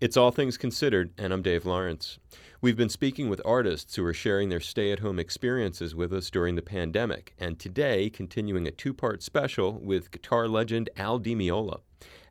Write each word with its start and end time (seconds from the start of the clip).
It's 0.00 0.16
All 0.16 0.30
Things 0.30 0.56
Considered, 0.56 1.12
and 1.18 1.30
I'm 1.30 1.42
Dave 1.42 1.66
Lawrence. 1.66 2.18
We've 2.62 2.76
been 2.76 2.88
speaking 2.88 3.28
with 3.28 3.42
artists 3.44 3.96
who 3.96 4.06
are 4.06 4.14
sharing 4.14 4.48
their 4.48 4.58
stay 4.58 4.92
at 4.92 5.00
home 5.00 5.18
experiences 5.18 5.94
with 5.94 6.10
us 6.10 6.30
during 6.30 6.54
the 6.54 6.62
pandemic, 6.62 7.34
and 7.38 7.58
today 7.58 8.08
continuing 8.08 8.66
a 8.66 8.70
two 8.70 8.94
part 8.94 9.22
special 9.22 9.78
with 9.78 10.10
guitar 10.10 10.48
legend 10.48 10.88
Al 10.96 11.18
Di 11.18 11.34
Meola. 11.34 11.80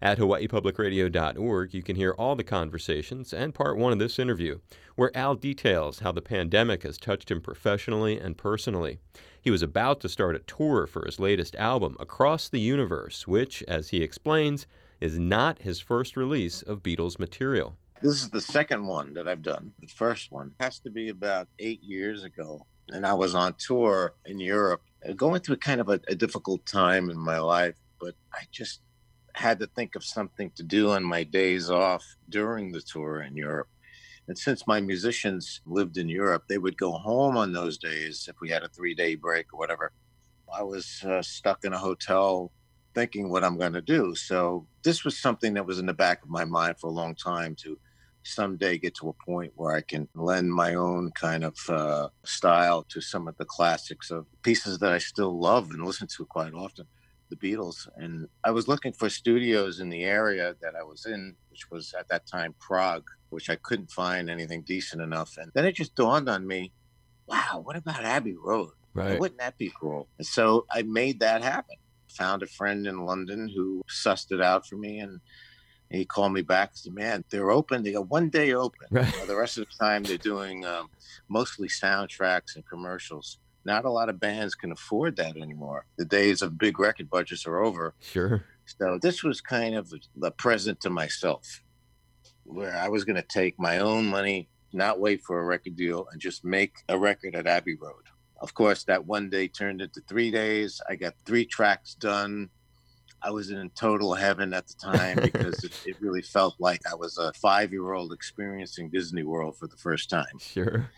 At 0.01 0.17
hawaiipublicradio.org, 0.17 1.73
you 1.75 1.83
can 1.83 1.95
hear 1.95 2.13
all 2.13 2.35
the 2.35 2.43
conversations 2.43 3.33
and 3.33 3.53
part 3.53 3.77
one 3.77 3.93
of 3.93 3.99
this 3.99 4.17
interview, 4.17 4.61
where 4.95 5.15
Al 5.15 5.35
details 5.35 5.99
how 5.99 6.11
the 6.11 6.23
pandemic 6.23 6.81
has 6.81 6.97
touched 6.97 7.29
him 7.29 7.39
professionally 7.39 8.19
and 8.19 8.35
personally. 8.35 8.97
He 9.39 9.51
was 9.51 9.61
about 9.61 9.99
to 9.99 10.09
start 10.09 10.35
a 10.35 10.39
tour 10.39 10.87
for 10.87 11.05
his 11.05 11.19
latest 11.19 11.55
album, 11.57 11.97
Across 11.99 12.49
the 12.49 12.59
Universe, 12.59 13.27
which, 13.27 13.61
as 13.67 13.89
he 13.89 14.01
explains, 14.01 14.65
is 14.99 15.17
not 15.17 15.61
his 15.61 15.79
first 15.79 16.17
release 16.17 16.61
of 16.61 16.83
Beatles 16.83 17.19
material. 17.19 17.77
This 18.01 18.21
is 18.21 18.29
the 18.29 18.41
second 18.41 18.85
one 18.85 19.13
that 19.13 19.27
I've 19.27 19.41
done. 19.41 19.73
The 19.81 19.87
first 19.87 20.31
one 20.31 20.53
has 20.59 20.79
to 20.79 20.89
be 20.89 21.09
about 21.09 21.47
eight 21.59 21.83
years 21.83 22.23
ago. 22.23 22.65
And 22.89 23.05
I 23.05 23.13
was 23.13 23.35
on 23.35 23.55
tour 23.59 24.13
in 24.25 24.39
Europe, 24.39 24.81
uh, 25.07 25.13
going 25.13 25.41
through 25.41 25.57
kind 25.57 25.81
of 25.81 25.89
a, 25.89 25.99
a 26.07 26.15
difficult 26.15 26.65
time 26.65 27.09
in 27.09 27.17
my 27.17 27.39
life, 27.39 27.75
but 27.99 28.15
I 28.33 28.43
just 28.51 28.81
had 29.35 29.59
to 29.59 29.67
think 29.67 29.95
of 29.95 30.03
something 30.03 30.51
to 30.55 30.63
do 30.63 30.91
on 30.91 31.03
my 31.03 31.23
days 31.23 31.69
off 31.69 32.03
during 32.29 32.71
the 32.71 32.81
tour 32.81 33.21
in 33.21 33.35
Europe. 33.35 33.67
And 34.27 34.37
since 34.37 34.67
my 34.67 34.79
musicians 34.79 35.61
lived 35.65 35.97
in 35.97 36.07
Europe, 36.07 36.43
they 36.47 36.57
would 36.57 36.77
go 36.77 36.91
home 36.91 37.35
on 37.35 37.51
those 37.51 37.77
days 37.77 38.27
if 38.29 38.39
we 38.41 38.49
had 38.49 38.63
a 38.63 38.69
three 38.69 38.93
day 38.93 39.15
break 39.15 39.53
or 39.53 39.59
whatever. 39.59 39.91
I 40.53 40.63
was 40.63 41.03
uh, 41.03 41.21
stuck 41.21 41.63
in 41.63 41.73
a 41.73 41.77
hotel 41.77 42.51
thinking 42.99 43.29
what 43.29 43.45
I'm 43.45 43.57
going 43.57 43.71
to 43.71 43.81
do. 43.81 44.13
So 44.13 44.67
this 44.83 45.05
was 45.05 45.17
something 45.17 45.53
that 45.53 45.65
was 45.65 45.79
in 45.79 45.85
the 45.85 45.93
back 45.93 46.21
of 46.21 46.29
my 46.29 46.43
mind 46.43 46.75
for 46.79 46.87
a 46.87 46.99
long 47.01 47.15
time 47.15 47.55
to 47.63 47.79
someday 48.23 48.77
get 48.77 48.93
to 48.95 49.07
a 49.07 49.25
point 49.25 49.53
where 49.55 49.73
I 49.73 49.79
can 49.79 50.09
lend 50.13 50.51
my 50.51 50.75
own 50.75 51.11
kind 51.11 51.45
of 51.45 51.55
uh, 51.69 52.09
style 52.25 52.85
to 52.89 52.99
some 52.99 53.29
of 53.29 53.37
the 53.37 53.45
classics 53.45 54.11
of 54.11 54.25
pieces 54.43 54.79
that 54.79 54.91
I 54.91 54.97
still 54.97 55.39
love 55.39 55.71
and 55.71 55.85
listen 55.85 56.09
to 56.17 56.25
quite 56.25 56.53
often, 56.53 56.87
the 57.29 57.37
Beatles. 57.37 57.87
And 57.95 58.27
I 58.43 58.51
was 58.51 58.67
looking 58.67 58.91
for 58.91 59.09
studios 59.09 59.79
in 59.79 59.87
the 59.87 60.03
area 60.03 60.55
that 60.61 60.75
I 60.75 60.83
was 60.83 61.05
in, 61.05 61.37
which 61.49 61.71
was 61.71 61.93
at 61.97 62.09
that 62.09 62.27
time 62.27 62.53
Prague, 62.59 63.07
which 63.29 63.49
I 63.49 63.55
couldn't 63.55 63.91
find 63.91 64.29
anything 64.29 64.63
decent 64.63 65.01
enough. 65.01 65.37
And 65.37 65.53
then 65.55 65.63
it 65.63 65.75
just 65.75 65.95
dawned 65.95 66.27
on 66.27 66.45
me, 66.45 66.73
wow, 67.27 67.61
what 67.63 67.77
about 67.77 68.03
Abbey 68.03 68.35
Road? 68.35 68.71
Right. 68.93 69.17
Wouldn't 69.17 69.39
that 69.39 69.57
be 69.57 69.71
cool? 69.79 70.09
And 70.17 70.27
so 70.27 70.65
I 70.69 70.81
made 70.81 71.21
that 71.21 71.41
happen 71.43 71.77
found 72.09 72.43
a 72.43 72.47
friend 72.47 72.87
in 72.87 73.05
London 73.05 73.49
who 73.53 73.81
sussed 73.89 74.31
it 74.31 74.41
out 74.41 74.67
for 74.67 74.75
me 74.75 74.99
and 74.99 75.19
he 75.89 76.05
called 76.05 76.33
me 76.33 76.41
back 76.41 76.69
and 76.69 76.77
said, 76.77 76.93
Man, 76.93 77.23
they're 77.29 77.51
open. 77.51 77.83
They 77.83 77.93
got 77.93 78.09
one 78.09 78.29
day 78.29 78.53
open. 78.53 78.87
Right. 78.91 79.11
the 79.27 79.35
rest 79.35 79.57
of 79.57 79.65
the 79.67 79.83
time, 79.83 80.03
they're 80.03 80.17
doing 80.17 80.65
um, 80.65 80.89
mostly 81.29 81.67
soundtracks 81.67 82.55
and 82.55 82.67
commercials. 82.67 83.39
Not 83.65 83.85
a 83.85 83.89
lot 83.89 84.09
of 84.09 84.19
bands 84.19 84.55
can 84.55 84.71
afford 84.71 85.15
that 85.17 85.35
anymore. 85.35 85.85
The 85.97 86.05
days 86.05 86.41
of 86.41 86.57
big 86.57 86.79
record 86.79 87.09
budgets 87.09 87.45
are 87.45 87.63
over. 87.63 87.95
Sure. 87.99 88.45
So 88.65 88.99
this 89.01 89.23
was 89.23 89.41
kind 89.41 89.75
of 89.75 89.91
a 90.21 90.31
present 90.31 90.79
to 90.81 90.89
myself 90.89 91.63
where 92.43 92.75
I 92.75 92.87
was 92.87 93.03
going 93.03 93.15
to 93.15 93.21
take 93.21 93.59
my 93.59 93.79
own 93.79 94.07
money, 94.07 94.49
not 94.73 94.99
wait 94.99 95.21
for 95.23 95.39
a 95.39 95.43
record 95.43 95.75
deal, 95.75 96.07
and 96.11 96.21
just 96.21 96.45
make 96.45 96.73
a 96.87 96.97
record 96.97 97.35
at 97.35 97.47
Abbey 97.47 97.75
Road. 97.75 98.03
Of 98.41 98.53
course, 98.53 98.83
that 98.85 99.05
one 99.05 99.29
day 99.29 99.47
turned 99.47 99.81
into 99.81 100.01
three 100.01 100.31
days. 100.31 100.81
I 100.89 100.95
got 100.95 101.13
three 101.25 101.45
tracks 101.45 101.95
done. 101.95 102.49
I 103.21 103.31
was 103.31 103.51
in 103.51 103.69
total 103.71 104.13
heaven 104.13 104.53
at 104.53 104.67
the 104.67 104.75
time 104.75 105.19
because 105.21 105.63
it, 105.63 105.73
it, 105.85 105.97
really 105.99 106.21
felt 106.21 106.55
like 106.57 106.79
I 106.89 106.95
was 106.95 107.17
a 107.17 107.33
five 107.33 107.73
year 107.73 107.91
old 107.91 108.13
experiencing 108.13 108.89
Disney 108.89 109.23
World 109.23 109.57
for 109.57 109.67
the 109.67 109.75
first 109.75 110.09
time. 110.09 110.39
Sure. 110.39 110.89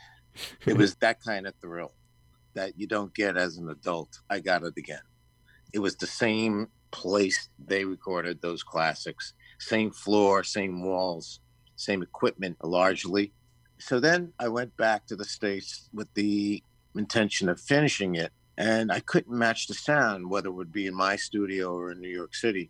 it 0.66 0.74
was 0.78 0.96
that 0.96 1.20
kind 1.24 1.48
of 1.48 1.56
thrill 1.60 1.94
that 2.54 2.78
you 2.78 2.86
don't 2.86 3.14
get 3.16 3.38
as 3.38 3.58
an 3.58 3.70
adult. 3.70 4.20
I 4.30 4.40
got 4.40 4.64
it 4.64 4.74
again. 4.78 5.02
It 5.74 5.80
was 5.80 5.96
the 5.96 6.08
same 6.08 6.68
place 6.92 7.50
they 7.58 7.86
recorded 7.86 8.42
those 8.42 8.62
classics, 8.62 9.34
same 9.60 9.92
floor, 9.92 10.44
same 10.44 10.84
walls, 10.84 11.40
same 11.76 12.04
equipment 12.04 12.58
largely. 12.64 13.34
So 13.80 14.00
then 14.00 14.34
I 14.38 14.50
went 14.50 14.76
back 14.78 15.08
to 15.08 15.16
the 15.16 15.26
States 15.26 15.90
with 15.94 16.14
the 16.14 16.62
intention 16.96 17.50
of 17.50 17.60
finishing 17.60 18.16
it. 18.16 18.32
And 18.58 18.92
I 18.92 19.00
couldn't 19.00 19.36
match 19.36 19.68
the 19.68 19.74
sound, 19.74 20.30
whether 20.30 20.50
it 20.50 20.54
would 20.54 20.72
be 20.72 20.88
in 20.88 20.94
my 20.94 21.16
studio 21.16 21.74
or 21.74 21.92
in 21.92 22.02
New 22.02 22.10
York 22.10 22.36
City. 22.36 22.70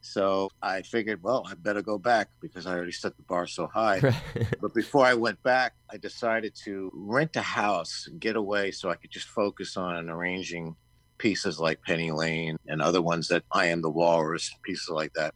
So 0.00 0.50
I 0.62 0.82
figured, 0.82 1.22
well, 1.22 1.44
I 1.50 1.54
better 1.54 1.82
go 1.82 1.98
back 1.98 2.28
because 2.40 2.64
I 2.64 2.74
already 2.74 2.92
set 2.92 3.16
the 3.16 3.24
bar 3.24 3.46
so 3.46 3.66
high. 3.66 4.00
but 4.60 4.72
before 4.72 5.04
I 5.04 5.14
went 5.14 5.42
back, 5.42 5.74
I 5.90 5.96
decided 5.96 6.54
to 6.64 6.90
rent 6.94 7.34
a 7.36 7.42
house, 7.42 8.08
get 8.20 8.36
away 8.36 8.70
so 8.70 8.88
I 8.88 8.94
could 8.94 9.10
just 9.10 9.26
focus 9.26 9.76
on 9.76 10.08
arranging 10.08 10.76
pieces 11.18 11.58
like 11.58 11.82
Penny 11.82 12.12
Lane 12.12 12.56
and 12.68 12.80
other 12.80 13.02
ones 13.02 13.28
that 13.28 13.42
I 13.52 13.66
Am 13.66 13.82
the 13.82 13.90
Walrus, 13.90 14.54
pieces 14.64 14.88
like 14.88 15.12
that 15.14 15.34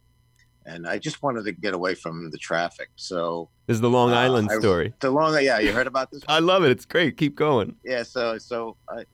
and 0.71 0.87
I 0.87 0.99
just 0.99 1.23
wanted 1.23 1.45
to 1.45 1.53
get 1.53 1.75
away 1.75 1.95
from 1.95 2.31
the 2.31 2.39
traffic. 2.39 2.91
So 2.97 3.51
this 3.67 3.75
is 3.75 3.81
the 3.81 3.91
Long 3.91 4.13
uh, 4.13 4.17
Island 4.17 4.51
story. 4.53 4.95
The 5.01 5.11
Long, 5.11 5.37
yeah, 5.43 5.59
you 5.59 5.73
heard 5.73 5.87
about 5.87 6.11
this? 6.11 6.23
I 6.29 6.39
love 6.39 6.65
it. 6.65 6.71
It's 6.71 6.85
great. 6.85 7.17
Keep 7.17 7.35
going. 7.35 7.75
Yeah. 7.85 8.05
So, 8.05 8.39
so 8.39 8.77
I, 8.89 9.05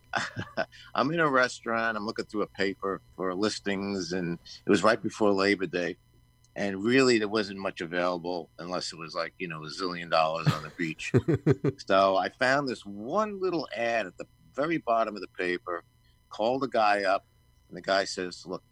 I'm 0.94 1.10
in 1.12 1.20
a 1.20 1.28
restaurant. 1.28 1.96
I'm 1.96 2.04
looking 2.04 2.26
through 2.26 2.42
a 2.42 2.46
paper 2.48 3.00
for 3.16 3.34
listings, 3.34 4.12
and 4.12 4.38
it 4.66 4.70
was 4.70 4.82
right 4.82 5.02
before 5.02 5.32
Labor 5.32 5.66
Day, 5.66 5.96
and 6.54 6.82
really 6.82 7.18
there 7.18 7.28
wasn't 7.28 7.58
much 7.58 7.80
available 7.80 8.50
unless 8.58 8.92
it 8.92 8.98
was 8.98 9.14
like 9.14 9.32
you 9.38 9.48
know 9.48 9.64
a 9.64 9.68
zillion 9.68 10.10
dollars 10.10 10.46
on 10.48 10.62
the 10.62 10.70
beach. 10.76 11.12
so 11.86 12.16
I 12.16 12.28
found 12.38 12.68
this 12.68 12.84
one 12.84 13.40
little 13.40 13.66
ad 13.74 14.06
at 14.06 14.16
the 14.18 14.26
very 14.54 14.78
bottom 14.78 15.14
of 15.14 15.22
the 15.22 15.28
paper. 15.38 15.82
Called 16.28 16.60
the 16.60 16.68
guy 16.68 17.04
up, 17.04 17.24
and 17.68 17.76
the 17.76 17.82
guy 17.82 18.04
says, 18.04 18.44
"Look." 18.46 18.62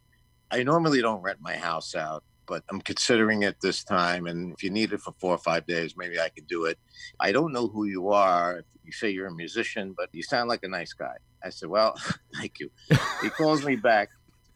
I 0.50 0.62
normally 0.62 1.00
don't 1.00 1.22
rent 1.22 1.38
my 1.40 1.56
house 1.56 1.96
out 1.96 2.22
but 2.46 2.62
I'm 2.70 2.80
considering 2.80 3.42
it 3.42 3.56
this 3.60 3.84
time. 3.84 4.26
And 4.26 4.52
if 4.52 4.62
you 4.62 4.70
need 4.70 4.92
it 4.92 5.00
for 5.00 5.12
four 5.18 5.32
or 5.32 5.38
five 5.38 5.66
days, 5.66 5.94
maybe 5.96 6.20
I 6.20 6.28
can 6.28 6.44
do 6.44 6.64
it. 6.64 6.78
I 7.20 7.32
don't 7.32 7.52
know 7.52 7.68
who 7.68 7.84
you 7.84 8.10
are. 8.10 8.64
You 8.84 8.92
say 8.92 9.10
you're 9.10 9.28
a 9.28 9.34
musician, 9.34 9.94
but 9.96 10.08
you 10.12 10.22
sound 10.22 10.48
like 10.48 10.62
a 10.62 10.68
nice 10.68 10.92
guy. 10.92 11.16
I 11.42 11.50
said, 11.50 11.68
Well, 11.68 11.94
thank 12.34 12.60
you. 12.60 12.70
He 13.22 13.30
calls 13.30 13.64
me 13.64 13.76
back. 13.76 14.08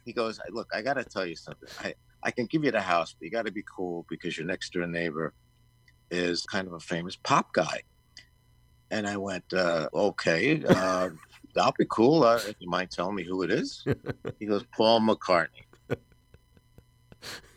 He 0.05 0.13
goes, 0.13 0.41
Look, 0.51 0.69
I 0.73 0.83
got 0.83 0.95
to 0.95 1.05
tell 1.05 1.27
you 1.27 1.37
something. 1.37 1.69
I, 1.81 1.95
I 2.23 2.31
can 2.31 2.47
give 2.47 2.65
you 2.65 2.71
the 2.71 2.81
house, 2.81 3.15
but 3.19 3.25
you 3.25 3.31
got 3.31 3.47
to 3.47 3.53
be 3.53 3.65
cool 3.77 4.05
because 4.09 4.37
your 4.37 4.47
next 4.47 4.73
door 4.73 4.87
neighbor 4.87 5.33
is 6.11 6.43
kind 6.45 6.67
of 6.67 6.75
a 6.75 6.81
famous 6.81 7.17
pop 7.17 7.53
guy. 7.53 7.83
And 8.91 9.07
I 9.07 9.17
went, 9.17 9.45
uh, 9.53 9.89
Okay. 9.93 10.65
Uh, 10.65 11.11
that'll 11.55 11.75
be 11.79 11.87
cool. 11.91 12.25
Uh, 12.25 12.41
you 12.59 12.69
mind 12.69 12.91
telling 12.91 13.15
me 13.15 13.25
who 13.25 13.43
it 13.43 13.51
is? 13.51 13.85
He 14.39 14.47
goes, 14.47 14.65
Paul 14.75 15.01
McCartney 15.01 15.68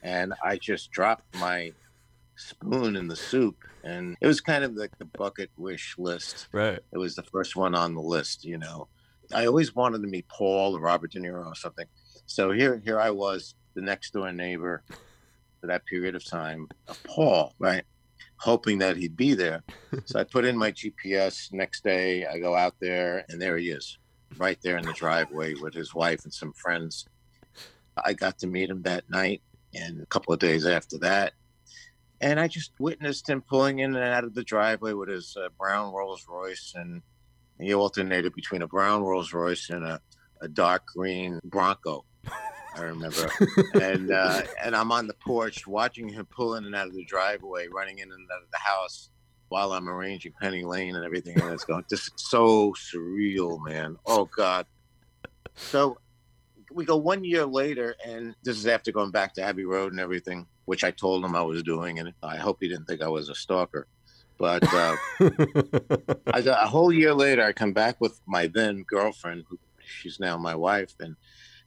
and 0.03 0.33
I 0.43 0.57
just 0.57 0.91
dropped 0.91 1.35
my 1.37 1.73
spoon 2.35 2.95
in 2.95 3.07
the 3.07 3.15
soup 3.15 3.55
and 3.83 4.17
it 4.19 4.27
was 4.27 4.41
kind 4.41 4.63
of 4.63 4.75
like 4.75 4.97
the 4.97 5.05
bucket 5.05 5.51
wish 5.57 5.95
list. 5.97 6.47
Right. 6.51 6.79
It 6.91 6.97
was 6.97 7.15
the 7.15 7.23
first 7.23 7.55
one 7.55 7.75
on 7.75 7.93
the 7.93 8.01
list 8.01 8.43
you 8.43 8.57
know. 8.57 8.87
I 9.33 9.45
always 9.45 9.75
wanted 9.75 10.01
to 10.01 10.07
meet 10.07 10.27
paul 10.27 10.75
or 10.75 10.79
robert 10.79 11.11
de 11.11 11.19
niro 11.19 11.45
or 11.45 11.55
something. 11.55 11.85
So 12.25 12.51
here 12.51 12.81
here 12.83 12.99
i 12.99 13.09
was 13.09 13.55
the 13.75 13.81
next 13.81 14.13
door 14.13 14.31
neighbor 14.31 14.83
for 15.59 15.67
that 15.67 15.85
period 15.85 16.15
of 16.15 16.25
time 16.25 16.67
of 16.87 17.01
paul 17.03 17.53
right 17.59 17.83
hoping 18.37 18.79
that 18.79 18.97
he'd 18.97 19.15
be 19.15 19.35
there. 19.35 19.63
So 20.05 20.19
i 20.19 20.23
put 20.23 20.45
in 20.45 20.57
my 20.57 20.71
gps 20.71 21.53
next 21.53 21.83
day 21.83 22.25
i 22.25 22.39
go 22.39 22.55
out 22.55 22.75
there 22.79 23.23
and 23.29 23.39
there 23.39 23.57
he 23.57 23.69
is 23.69 23.99
right 24.37 24.57
there 24.61 24.77
in 24.77 24.85
the 24.85 24.93
driveway 24.93 25.53
with 25.55 25.73
his 25.73 25.93
wife 25.93 26.23
and 26.23 26.33
some 26.33 26.53
friends. 26.53 27.05
I 28.03 28.13
got 28.13 28.39
to 28.39 28.47
meet 28.47 28.69
him 28.69 28.81
that 28.83 29.09
night 29.09 29.41
and 29.73 30.01
a 30.01 30.05
couple 30.07 30.33
of 30.33 30.39
days 30.39 30.65
after 30.65 30.97
that. 30.99 31.33
And 32.19 32.39
I 32.39 32.47
just 32.47 32.71
witnessed 32.79 33.27
him 33.27 33.41
pulling 33.41 33.79
in 33.79 33.95
and 33.95 34.03
out 34.03 34.23
of 34.23 34.35
the 34.35 34.43
driveway 34.43 34.93
with 34.93 35.09
his 35.09 35.35
uh, 35.35 35.49
brown 35.59 35.91
Rolls 35.93 36.25
Royce, 36.29 36.73
and 36.75 37.01
he 37.59 37.73
alternated 37.73 38.33
between 38.35 38.61
a 38.61 38.67
brown 38.67 39.01
Rolls 39.01 39.33
Royce 39.33 39.69
and 39.69 39.83
a, 39.83 39.99
a 40.41 40.47
dark 40.47 40.83
green 40.95 41.39
Bronco. 41.43 42.05
I 42.75 42.83
remember, 42.83 43.29
and 43.81 44.11
uh, 44.11 44.43
and 44.63 44.75
I'm 44.75 44.91
on 44.91 45.07
the 45.07 45.15
porch 45.15 45.65
watching 45.67 46.07
him 46.07 46.27
pull 46.33 46.55
in 46.55 46.65
and 46.65 46.75
out 46.75 46.87
of 46.87 46.93
the 46.93 47.03
driveway, 47.03 47.67
running 47.67 47.99
in 47.99 48.11
and 48.11 48.27
out 48.31 48.43
of 48.43 48.51
the 48.51 48.59
house 48.59 49.09
while 49.49 49.73
I'm 49.73 49.89
arranging 49.89 50.33
Penny 50.41 50.63
Lane 50.63 50.95
and 50.95 51.03
everything. 51.03 51.37
And 51.41 51.51
it's 51.51 51.65
going, 51.65 51.83
this 51.89 52.03
is 52.03 52.13
so 52.15 52.73
surreal, 52.73 53.59
man. 53.67 53.97
Oh 54.05 54.25
God. 54.25 54.65
So 55.55 55.97
we 56.73 56.85
go 56.85 56.97
one 56.97 57.23
year 57.23 57.45
later, 57.45 57.95
and 58.05 58.35
this 58.43 58.57
is 58.57 58.67
after 58.67 58.91
going 58.91 59.11
back 59.11 59.33
to 59.35 59.41
Abbey 59.41 59.65
Road 59.65 59.91
and 59.91 59.99
everything, 59.99 60.47
which 60.65 60.83
I 60.83 60.91
told 60.91 61.23
him 61.23 61.35
I 61.35 61.41
was 61.41 61.63
doing, 61.63 61.99
and 61.99 62.13
I 62.23 62.37
hope 62.37 62.57
he 62.59 62.69
didn't 62.69 62.85
think 62.85 63.01
I 63.01 63.07
was 63.07 63.29
a 63.29 63.35
stalker. 63.35 63.87
But 64.37 64.63
uh, 64.73 64.95
I, 66.33 66.39
a 66.39 66.67
whole 66.67 66.91
year 66.91 67.13
later, 67.13 67.43
I 67.43 67.53
come 67.53 67.73
back 67.73 67.99
with 67.99 68.19
my 68.25 68.47
then 68.47 68.83
girlfriend, 68.87 69.45
who 69.47 69.59
she's 69.83 70.19
now 70.19 70.37
my 70.37 70.55
wife, 70.55 70.95
and 70.99 71.15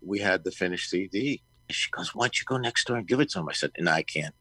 we 0.02 0.18
had 0.18 0.42
the 0.44 0.50
finished 0.50 0.90
CD. 0.90 1.42
And 1.68 1.76
she 1.76 1.90
goes, 1.90 2.14
"Why 2.14 2.24
don't 2.24 2.40
you 2.40 2.44
go 2.46 2.56
next 2.56 2.86
door 2.86 2.96
and 2.96 3.06
give 3.06 3.20
it 3.20 3.30
to 3.30 3.40
him?" 3.40 3.48
I 3.48 3.52
said, 3.52 3.70
"No, 3.78 3.92
I 3.92 4.02
can't." 4.02 4.34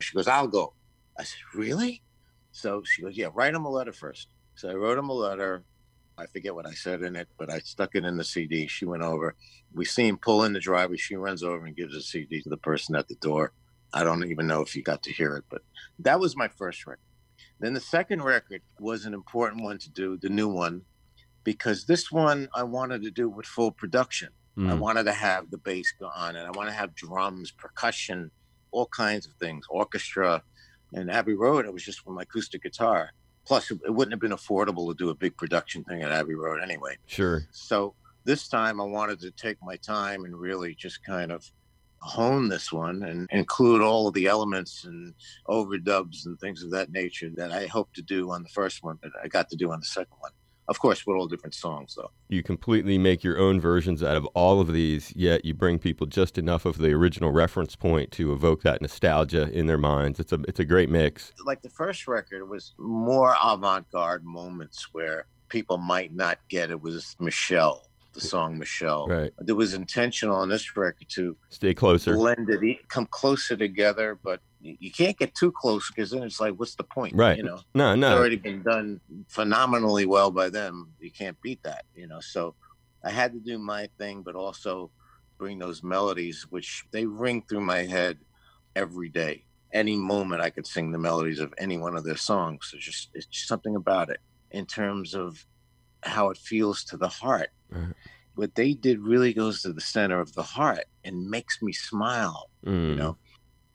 She 0.00 0.14
goes, 0.14 0.28
"I'll 0.28 0.48
go." 0.48 0.74
I 1.18 1.22
said, 1.22 1.38
really? 1.54 2.02
So 2.52 2.82
she 2.84 3.02
goes, 3.02 3.16
yeah, 3.16 3.28
write 3.34 3.54
him 3.54 3.64
a 3.64 3.70
letter 3.70 3.92
first. 3.92 4.28
So 4.56 4.68
I 4.70 4.74
wrote 4.74 4.98
him 4.98 5.08
a 5.08 5.12
letter. 5.12 5.64
I 6.16 6.26
forget 6.26 6.54
what 6.54 6.66
I 6.66 6.72
said 6.72 7.02
in 7.02 7.16
it, 7.16 7.28
but 7.38 7.50
I 7.50 7.58
stuck 7.60 7.94
it 7.94 8.04
in 8.04 8.16
the 8.16 8.24
CD. 8.24 8.66
She 8.66 8.84
went 8.84 9.02
over. 9.02 9.34
We 9.72 9.84
see 9.84 10.06
him 10.06 10.16
pull 10.16 10.44
in 10.44 10.52
the 10.52 10.60
driveway. 10.60 10.96
She 10.96 11.16
runs 11.16 11.42
over 11.42 11.66
and 11.66 11.76
gives 11.76 11.94
the 11.94 12.02
CD 12.02 12.40
to 12.42 12.48
the 12.48 12.56
person 12.56 12.94
at 12.94 13.08
the 13.08 13.16
door. 13.16 13.52
I 13.92 14.04
don't 14.04 14.24
even 14.24 14.46
know 14.46 14.60
if 14.60 14.74
you 14.76 14.82
got 14.82 15.02
to 15.04 15.12
hear 15.12 15.36
it, 15.36 15.44
but 15.50 15.62
that 16.00 16.20
was 16.20 16.36
my 16.36 16.48
first 16.48 16.86
record. 16.86 17.00
Then 17.60 17.74
the 17.74 17.80
second 17.80 18.22
record 18.22 18.62
was 18.78 19.04
an 19.04 19.14
important 19.14 19.62
one 19.62 19.78
to 19.78 19.90
do, 19.90 20.16
the 20.16 20.28
new 20.28 20.48
one, 20.48 20.82
because 21.44 21.86
this 21.86 22.10
one 22.10 22.48
I 22.54 22.62
wanted 22.64 23.02
to 23.02 23.10
do 23.10 23.28
with 23.28 23.46
full 23.46 23.70
production. 23.70 24.30
Mm. 24.58 24.70
I 24.70 24.74
wanted 24.74 25.04
to 25.04 25.12
have 25.12 25.50
the 25.50 25.58
bass 25.58 25.92
go 25.98 26.10
on 26.14 26.36
and 26.36 26.46
I 26.46 26.50
want 26.50 26.68
to 26.68 26.74
have 26.74 26.94
drums, 26.94 27.50
percussion, 27.50 28.30
all 28.70 28.86
kinds 28.86 29.26
of 29.26 29.32
things, 29.34 29.66
orchestra. 29.68 30.42
And 30.92 31.10
Abbey 31.10 31.34
Road, 31.34 31.64
it 31.64 31.72
was 31.72 31.84
just 31.84 32.06
with 32.06 32.14
my 32.14 32.22
acoustic 32.22 32.62
guitar. 32.62 33.10
Plus, 33.46 33.70
it 33.70 33.92
wouldn't 33.92 34.12
have 34.12 34.20
been 34.20 34.30
affordable 34.30 34.88
to 34.88 34.94
do 34.96 35.10
a 35.10 35.14
big 35.14 35.36
production 35.36 35.84
thing 35.84 36.02
at 36.02 36.10
Abbey 36.10 36.34
Road 36.34 36.62
anyway. 36.62 36.96
Sure. 37.06 37.46
So 37.50 37.94
this 38.24 38.48
time 38.48 38.80
I 38.80 38.84
wanted 38.84 39.20
to 39.20 39.30
take 39.30 39.58
my 39.62 39.76
time 39.76 40.24
and 40.24 40.34
really 40.34 40.74
just 40.74 41.04
kind 41.04 41.30
of 41.30 41.50
hone 41.98 42.48
this 42.48 42.72
one 42.72 43.02
and 43.02 43.28
include 43.30 43.80
all 43.80 44.08
of 44.08 44.14
the 44.14 44.26
elements 44.26 44.84
and 44.84 45.14
overdubs 45.48 46.26
and 46.26 46.38
things 46.38 46.62
of 46.62 46.70
that 46.70 46.90
nature 46.90 47.30
that 47.36 47.50
I 47.50 47.66
hope 47.66 47.92
to 47.94 48.02
do 48.02 48.30
on 48.30 48.42
the 48.42 48.48
first 48.50 48.82
one, 48.82 48.98
that 49.02 49.12
I 49.22 49.28
got 49.28 49.48
to 49.50 49.56
do 49.56 49.72
on 49.72 49.80
the 49.80 49.86
second 49.86 50.16
one. 50.18 50.32
Of 50.68 50.78
course, 50.78 51.06
with 51.06 51.16
all 51.16 51.26
different 51.26 51.54
songs, 51.54 51.94
though. 51.94 52.10
You 52.28 52.42
completely 52.42 52.96
make 52.96 53.22
your 53.22 53.38
own 53.38 53.60
versions 53.60 54.02
out 54.02 54.16
of 54.16 54.24
all 54.26 54.60
of 54.60 54.72
these, 54.72 55.12
yet 55.14 55.44
you 55.44 55.54
bring 55.54 55.78
people 55.78 56.06
just 56.06 56.38
enough 56.38 56.64
of 56.64 56.78
the 56.78 56.92
original 56.92 57.32
reference 57.32 57.76
point 57.76 58.10
to 58.12 58.32
evoke 58.32 58.62
that 58.62 58.80
nostalgia 58.80 59.50
in 59.52 59.66
their 59.66 59.78
minds. 59.78 60.20
It's 60.20 60.32
a 60.32 60.40
it's 60.48 60.60
a 60.60 60.64
great 60.64 60.88
mix. 60.88 61.32
Like 61.44 61.62
the 61.62 61.70
first 61.70 62.08
record 62.08 62.48
was 62.48 62.74
more 62.78 63.34
avant-garde 63.42 64.24
moments 64.24 64.88
where 64.92 65.26
people 65.48 65.76
might 65.76 66.14
not 66.14 66.38
get 66.48 66.70
it 66.70 66.80
was 66.80 67.14
Michelle 67.20 67.86
the 68.14 68.20
song 68.20 68.58
Michelle. 68.58 69.06
Right. 69.08 69.32
It 69.46 69.52
was 69.52 69.74
intentional 69.74 70.36
on 70.36 70.48
this 70.48 70.76
record 70.76 71.08
to 71.10 71.36
stay 71.50 71.74
closer, 71.74 72.14
blend 72.14 72.48
it, 72.48 72.88
come 72.88 73.06
closer 73.06 73.56
together, 73.56 74.18
but 74.22 74.40
you 74.64 74.90
can't 74.90 75.18
get 75.18 75.34
too 75.34 75.52
close 75.52 75.90
because 75.90 76.10
then 76.10 76.22
it's 76.22 76.40
like, 76.40 76.54
what's 76.54 76.74
the 76.74 76.84
point? 76.84 77.14
Right. 77.14 77.36
You 77.36 77.42
know, 77.42 77.60
no, 77.74 77.94
no. 77.94 78.12
It's 78.12 78.18
already 78.18 78.36
been 78.36 78.62
done 78.62 78.98
phenomenally 79.28 80.06
well 80.06 80.30
by 80.30 80.48
them. 80.48 80.90
You 80.98 81.10
can't 81.10 81.40
beat 81.42 81.62
that, 81.64 81.84
you 81.94 82.06
know. 82.06 82.20
So 82.20 82.54
I 83.04 83.10
had 83.10 83.34
to 83.34 83.38
do 83.38 83.58
my 83.58 83.90
thing, 83.98 84.22
but 84.22 84.34
also 84.34 84.90
bring 85.36 85.58
those 85.58 85.82
melodies, 85.82 86.46
which 86.48 86.86
they 86.92 87.04
ring 87.04 87.42
through 87.46 87.60
my 87.60 87.84
head 87.84 88.16
every 88.74 89.10
day. 89.10 89.44
Any 89.74 89.96
moment 89.96 90.40
I 90.40 90.48
could 90.48 90.66
sing 90.66 90.92
the 90.92 90.98
melodies 90.98 91.40
of 91.40 91.52
any 91.58 91.76
one 91.76 91.94
of 91.94 92.04
their 92.04 92.16
songs. 92.16 92.72
It's 92.74 92.84
just, 92.84 93.10
it's 93.12 93.26
just 93.26 93.48
something 93.48 93.76
about 93.76 94.08
it 94.08 94.20
in 94.50 94.64
terms 94.64 95.14
of 95.14 95.44
how 96.02 96.30
it 96.30 96.38
feels 96.38 96.84
to 96.84 96.96
the 96.96 97.08
heart. 97.08 97.50
What 98.36 98.54
they 98.54 98.72
did 98.72 99.00
really 99.00 99.34
goes 99.34 99.62
to 99.62 99.72
the 99.72 99.80
center 99.80 100.20
of 100.20 100.32
the 100.34 100.42
heart 100.42 100.84
and 101.04 101.28
makes 101.28 101.60
me 101.60 101.72
smile, 101.72 102.48
mm. 102.64 102.90
you 102.90 102.94
know. 102.94 103.18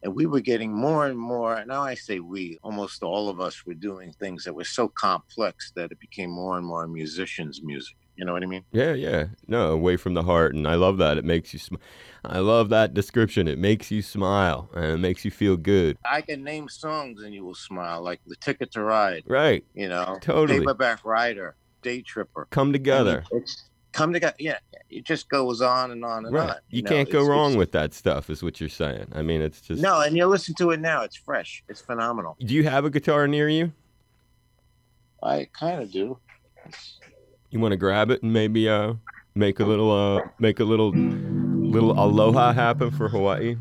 And 0.04 0.16
we 0.16 0.26
were 0.26 0.40
getting 0.40 0.74
more 0.74 1.08
and 1.08 1.18
more. 1.18 1.64
Now 1.66 1.82
I 1.82 1.96
say 1.96 2.20
we, 2.20 2.58
almost 2.64 3.04
all 3.04 3.30
of 3.30 3.40
us 3.42 3.66
were 3.66 3.74
doing 3.74 4.14
things 4.14 4.44
that 4.46 4.54
were 4.54 4.64
so 4.64 4.88
complex 4.88 5.72
that 5.76 5.92
it 5.92 6.00
became 6.00 6.30
more 6.30 6.58
and 6.58 6.66
more 6.66 6.88
musicians' 6.88 7.62
music. 7.62 7.96
You 8.16 8.26
know 8.26 8.34
what 8.34 8.44
I 8.44 8.48
mean? 8.48 8.66
Yeah, 8.72 8.94
yeah. 8.94 9.28
No, 9.48 9.72
away 9.72 9.96
from 9.96 10.14
the 10.14 10.24
heart, 10.24 10.54
and 10.54 10.68
I 10.68 10.76
love 10.76 10.98
that. 10.98 11.18
It 11.18 11.24
makes 11.24 11.54
you. 11.54 11.60
Sm- 11.60 11.76
I 12.26 12.40
love 12.40 12.68
that 12.70 12.94
description. 12.94 13.48
It 13.48 13.58
makes 13.58 13.92
you 13.92 14.02
smile 14.02 14.70
and 14.74 14.86
it 14.86 14.98
makes 14.98 15.24
you 15.24 15.32
feel 15.32 15.56
good. 15.56 15.98
I 16.04 16.20
can 16.20 16.44
name 16.44 16.68
songs 16.68 17.24
and 17.24 17.34
you 17.34 17.46
will 17.46 17.56
smile, 17.56 18.02
like 18.02 18.20
"The 18.26 18.36
Ticket 18.36 18.72
to 18.74 18.84
Ride." 18.84 19.24
Right. 19.26 19.64
You 19.74 19.88
know, 19.88 20.18
totally. 20.22 20.60
Paperback 20.60 21.06
Writer 21.06 21.56
day 21.82 22.02
tripper. 22.02 22.48
Come 22.52 22.74
together. 22.74 23.24
it's 23.32 23.69
come 23.92 24.14
together. 24.14 24.36
Yeah, 24.40 24.58
it 24.90 25.04
just 25.04 25.30
goes 25.30 25.62
on 25.62 25.92
and 25.92 26.04
on 26.04 26.26
and 26.26 26.34
right. 26.34 26.50
on. 26.50 26.56
You, 26.70 26.78
you 26.78 26.82
know, 26.84 26.90
can't 26.90 27.10
go 27.10 27.26
wrong 27.26 27.56
with 27.56 27.72
that 27.74 27.94
stuff, 27.94 28.30
is 28.30 28.44
what 28.44 28.60
you're 28.60 28.70
saying. 28.70 29.08
I 29.14 29.22
mean, 29.22 29.42
it's 29.42 29.62
just 29.62 29.82
no. 29.82 30.02
And 30.02 30.16
you 30.16 30.26
listen 30.26 30.56
to 30.56 30.72
it 30.72 30.80
now; 30.80 31.04
it's 31.04 31.16
fresh. 31.16 31.64
It's 31.68 31.82
phenomenal. 31.82 32.38
Do 32.40 32.54
you 32.54 32.64
have 32.64 32.86
a 32.86 32.90
guitar 32.90 33.28
near 33.28 33.50
you? 33.50 33.72
I 35.22 35.48
kind 35.54 35.82
of 35.82 35.92
do. 35.92 36.18
You 37.50 37.60
want 37.60 37.72
to 37.74 37.78
grab 37.78 38.12
it 38.12 38.24
and 38.24 38.32
maybe 38.32 38.70
uh 38.70 38.94
make 39.36 39.60
a 39.60 39.66
little 39.66 39.92
uh 39.92 40.22
make 40.40 40.60
a 40.60 40.64
little 40.64 40.92
little 40.92 41.92
aloha 41.92 42.54
happen 42.54 42.92
for 42.92 43.10
Hawaii. 43.10 43.58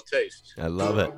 Taste. 0.00 0.54
I 0.58 0.66
love 0.66 0.98
it. 0.98 1.12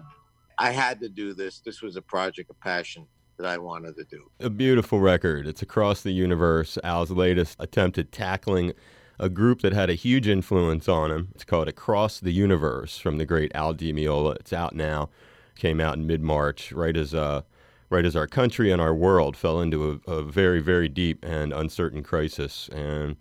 I 0.59 0.71
had 0.71 1.01
to 1.01 1.09
do 1.09 1.35
this. 1.35 1.61
This 1.61 1.83
was 1.83 1.97
a 1.97 2.03
project 2.03 2.51
of 2.51 2.59
passion 2.61 3.07
that 3.37 3.47
I 3.47 3.59
wanted 3.59 3.97
to 3.97 4.05
do. 4.05 4.31
A 4.41 4.49
beautiful 4.49 5.01
record. 5.01 5.47
It's 5.47 5.63
across 5.63 6.03
the 6.03 6.13
universe. 6.13 6.79
Al's 6.83 7.11
latest 7.11 7.57
attempt 7.61 7.99
at 7.99 8.11
tackling 8.11 8.73
a 9.19 9.29
group 9.29 9.63
that 9.63 9.73
had 9.73 9.91
a 9.91 9.95
huge 9.95 10.29
influence 10.29 10.89
on 10.89 11.11
him. 11.11 11.29
It's 11.35 11.45
called 11.45 11.69
Across 11.69 12.21
the 12.21 12.33
Universe 12.33 12.99
from 12.99 13.19
the 13.19 13.27
great 13.27 13.53
Al 13.55 13.73
Di 13.73 13.93
Meola. 13.93 14.37
It's 14.37 14.53
out 14.53 14.75
now. 14.75 15.11
Came 15.57 15.81
out 15.81 15.97
in 15.97 16.07
mid 16.07 16.23
March, 16.23 16.71
right 16.73 16.97
as 16.97 17.15
uh, 17.15 17.43
right 17.89 18.05
as 18.05 18.15
our 18.15 18.27
country 18.27 18.71
and 18.71 18.81
our 18.81 18.95
world 18.95 19.37
fell 19.37 19.61
into 19.61 20.03
a, 20.07 20.13
a 20.13 20.23
very, 20.23 20.61
very 20.61 20.89
deep 20.89 21.25
and 21.25 21.53
uncertain 21.53 22.03
crisis. 22.03 22.69
And 22.73 23.17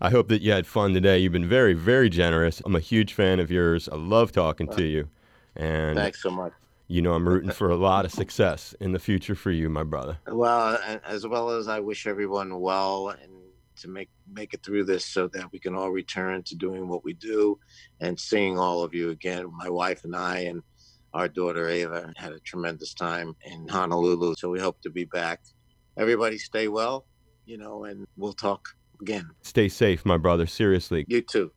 I 0.00 0.10
hope 0.10 0.28
that 0.28 0.42
you 0.42 0.52
had 0.52 0.66
fun 0.66 0.94
today. 0.94 1.18
You've 1.18 1.32
been 1.32 1.48
very, 1.48 1.74
very 1.74 2.08
generous. 2.08 2.62
I'm 2.64 2.76
a 2.76 2.80
huge 2.80 3.14
fan 3.14 3.40
of 3.40 3.50
yours. 3.50 3.88
I 3.88 3.96
love 3.96 4.30
talking 4.30 4.68
to 4.68 4.84
you. 4.84 5.08
And 5.56 5.96
thanks 5.96 6.22
so 6.22 6.30
much. 6.30 6.52
You 6.86 7.02
know, 7.02 7.14
I'm 7.14 7.28
rooting 7.28 7.50
for 7.50 7.68
a 7.68 7.76
lot 7.76 8.04
of 8.04 8.12
success 8.12 8.74
in 8.80 8.92
the 8.92 8.98
future 8.98 9.34
for 9.34 9.50
you, 9.50 9.68
my 9.68 9.82
brother. 9.82 10.18
Well, 10.28 10.78
as 11.04 11.26
well 11.26 11.50
as 11.50 11.68
I 11.68 11.80
wish 11.80 12.06
everyone 12.06 12.60
well 12.60 13.08
and 13.08 13.32
to 13.76 13.88
make 13.88 14.08
make 14.32 14.54
it 14.54 14.62
through 14.62 14.84
this 14.84 15.04
so 15.04 15.28
that 15.28 15.52
we 15.52 15.58
can 15.58 15.74
all 15.74 15.90
return 15.90 16.42
to 16.44 16.54
doing 16.54 16.88
what 16.88 17.04
we 17.04 17.12
do 17.12 17.58
and 18.00 18.18
seeing 18.18 18.58
all 18.58 18.82
of 18.82 18.94
you 18.94 19.10
again, 19.10 19.46
my 19.56 19.68
wife 19.68 20.04
and 20.04 20.16
I 20.16 20.40
and 20.40 20.62
Our 21.14 21.28
daughter 21.28 21.68
Ava 21.68 22.12
had 22.16 22.32
a 22.32 22.40
tremendous 22.40 22.92
time 22.92 23.34
in 23.44 23.66
Honolulu, 23.66 24.34
so 24.36 24.50
we 24.50 24.60
hope 24.60 24.80
to 24.82 24.90
be 24.90 25.04
back. 25.04 25.40
Everybody 25.96 26.38
stay 26.38 26.68
well, 26.68 27.06
you 27.46 27.56
know, 27.56 27.84
and 27.84 28.06
we'll 28.16 28.34
talk 28.34 28.68
again. 29.00 29.30
Stay 29.42 29.68
safe, 29.68 30.04
my 30.04 30.16
brother. 30.16 30.46
Seriously. 30.46 31.04
You 31.08 31.22
too. 31.22 31.52